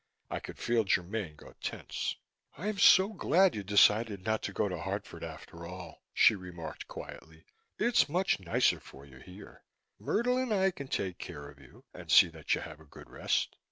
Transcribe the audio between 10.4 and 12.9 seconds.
I can take care of you and see that you have a